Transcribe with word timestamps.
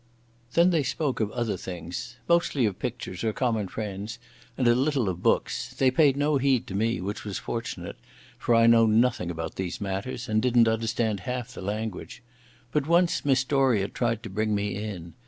Then 0.53 0.71
they 0.71 0.81
spoke 0.81 1.19
of 1.19 1.29
other 1.29 1.55
things. 1.57 2.17
Mostly 2.27 2.65
of 2.65 2.79
pictures 2.79 3.23
or 3.23 3.33
common 3.33 3.67
friends, 3.67 4.17
and 4.57 4.67
a 4.67 4.73
little 4.73 5.07
of 5.07 5.21
books. 5.21 5.75
They 5.75 5.91
paid 5.91 6.17
no 6.17 6.37
heed 6.39 6.65
to 6.69 6.73
me, 6.73 6.99
which 6.99 7.23
was 7.23 7.37
fortunate, 7.37 7.97
for 8.39 8.55
I 8.55 8.65
know 8.65 8.87
nothing 8.87 9.29
about 9.29 9.57
these 9.57 9.79
matters 9.79 10.27
and 10.27 10.41
didn't 10.41 10.67
understand 10.67 11.19
half 11.19 11.49
the 11.53 11.61
language. 11.61 12.23
But 12.71 12.87
once 12.87 13.23
Miss 13.23 13.43
Doria 13.43 13.89
tried 13.89 14.23
to 14.23 14.29
bring 14.31 14.55
me 14.55 14.73
in. 14.73 15.13